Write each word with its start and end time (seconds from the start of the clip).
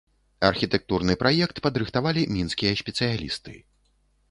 Архітэктурны 0.47 1.13
праект 1.23 1.61
падрыхтавалі 1.67 2.23
мінскія 2.39 2.73
спецыялісты. 2.83 3.57